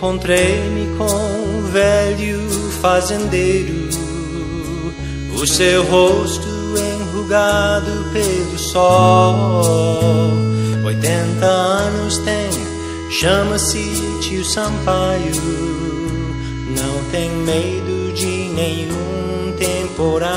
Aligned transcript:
Encontrei-me 0.00 0.96
com 0.96 1.04
um 1.04 1.70
velho 1.70 2.48
fazendeiro, 2.80 3.90
o 5.34 5.46
seu 5.46 5.84
rosto 5.84 6.48
enrugado 6.76 8.10
pelo 8.12 8.58
sol. 8.58 9.62
Oitenta 10.84 11.46
anos 11.46 12.16
tem, 12.18 12.50
chama-se 13.10 14.18
tio 14.22 14.42
Sampaio, 14.44 15.34
não 16.74 17.10
tem 17.10 17.30
medo 17.30 17.99
de 18.12 18.50
nenhum 18.50 19.52
temporal. 19.58 20.30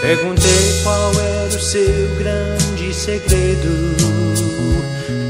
Perguntei 0.00 0.80
qual 0.82 1.12
era 1.12 1.56
o 1.56 1.60
seu 1.60 2.08
grande 2.18 2.94
segredo 2.94 3.94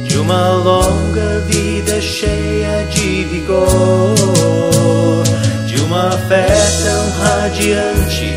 de 0.07 0.17
uma 0.19 0.53
longa 0.53 1.41
vida 1.47 2.01
cheia 2.01 2.85
de 2.91 3.25
vigor, 3.25 5.25
de 5.67 5.81
uma 5.83 6.13
fé 6.29 6.47
tão 6.85 7.11
radiante 7.21 8.33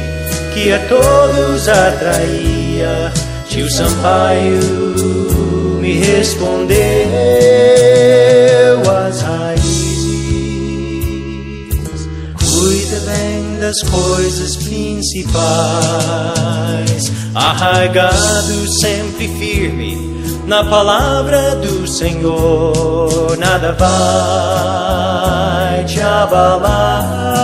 que 0.54 0.72
a 0.72 0.80
todos 0.88 1.68
atraía. 1.68 3.12
Tio 3.48 3.70
Sampaio 3.72 4.60
me 5.80 6.00
respondeu 6.00 7.47
das 13.68 13.84
coisas 13.84 14.56
principais, 14.56 15.28
arraigado 17.36 18.66
sempre 18.80 19.28
firme 19.38 19.98
na 20.46 20.64
palavra 20.64 21.58
do 21.58 21.86
Senhor, 21.86 23.36
nada 23.38 23.74
vai 23.74 25.84
te 25.84 26.00
abalar 26.00 27.37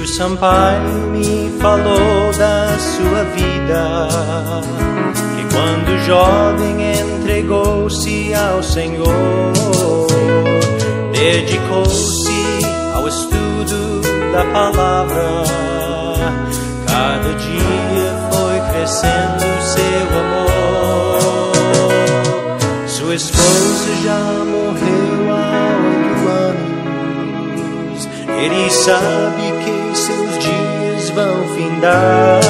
Tio 0.00 0.08
Sampaio 0.08 1.10
me 1.12 1.52
falou 1.60 2.32
da 2.38 2.78
sua 2.78 3.22
vida, 3.36 4.08
que 5.36 5.44
quando 5.54 5.98
jovem 6.06 6.76
entregou-se 7.00 8.32
ao 8.32 8.62
Senhor, 8.62 9.06
dedicou-se 11.12 12.32
ao 12.94 13.06
estudo 13.08 14.00
da 14.32 14.42
palavra. 14.46 15.44
Cada 16.86 17.34
dia 17.34 18.16
foi 18.32 18.58
crescendo 18.72 19.44
seu 19.60 20.08
amor. 20.18 21.50
Sua 22.86 23.14
esposa 23.14 23.94
já 24.02 24.24
morreu 24.46 25.30
há 25.30 25.76
oito 25.90 26.26
anos. 27.92 28.08
Ele 28.42 28.70
sabe 28.70 29.52
que 29.62 29.79
vão 31.10 31.46
findar. 31.54 32.40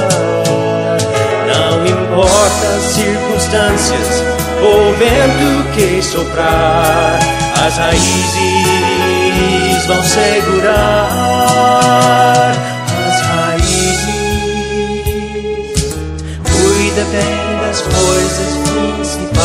Não 1.46 1.86
importa 1.86 2.66
as 2.76 2.82
circunstâncias 2.94 4.22
ou 4.62 4.92
vento 4.94 5.64
que 5.74 6.02
soprar, 6.02 7.18
as 7.66 7.76
raízes 7.76 8.80
vão 9.86 10.02
segurar. 10.02 11.08
As 13.08 13.20
raízes, 13.22 14.06
cuida 16.44 17.04
bem 17.10 17.58
das 17.62 17.80
coisas 17.80 18.52
principais, 18.68 19.42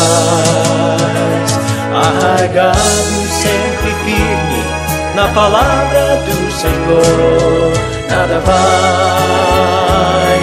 arraigado 1.92 3.26
sempre 3.42 3.90
firme 4.04 4.62
na 5.14 5.26
palavra 5.28 6.22
do 6.26 6.36
Senhor, 6.52 7.72
Not 8.08 8.30
a 8.30 8.40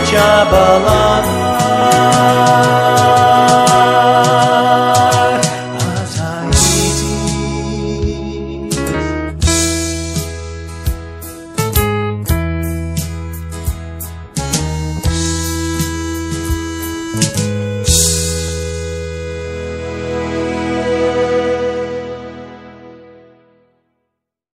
Jabbalah. 0.10 1.03